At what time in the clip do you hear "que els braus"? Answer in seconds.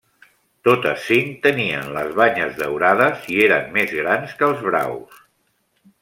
4.39-5.21